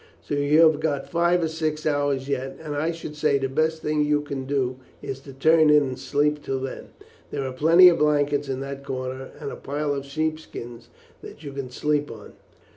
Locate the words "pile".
9.55-9.93